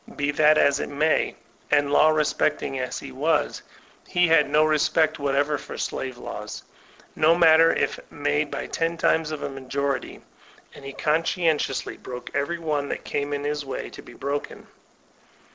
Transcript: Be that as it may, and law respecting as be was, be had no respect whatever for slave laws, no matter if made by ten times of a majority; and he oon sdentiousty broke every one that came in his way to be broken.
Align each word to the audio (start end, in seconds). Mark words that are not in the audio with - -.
Be 0.15 0.31
that 0.31 0.57
as 0.57 0.79
it 0.79 0.89
may, 0.89 1.35
and 1.69 1.91
law 1.93 2.09
respecting 2.09 2.79
as 2.79 3.01
be 3.01 3.11
was, 3.11 3.61
be 4.11 4.25
had 4.27 4.49
no 4.49 4.65
respect 4.65 5.19
whatever 5.19 5.59
for 5.59 5.77
slave 5.77 6.17
laws, 6.17 6.63
no 7.15 7.35
matter 7.35 7.71
if 7.75 7.99
made 8.11 8.49
by 8.49 8.65
ten 8.65 8.97
times 8.97 9.29
of 9.29 9.43
a 9.43 9.49
majority; 9.49 10.23
and 10.73 10.83
he 10.85 10.91
oon 10.93 11.21
sdentiousty 11.21 12.01
broke 12.01 12.31
every 12.33 12.57
one 12.57 12.89
that 12.89 13.03
came 13.05 13.31
in 13.31 13.43
his 13.43 13.63
way 13.63 13.91
to 13.91 14.01
be 14.01 14.13
broken. 14.13 14.65